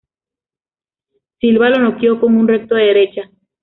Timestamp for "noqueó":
1.77-2.19